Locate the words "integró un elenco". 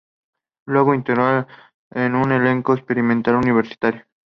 0.95-2.73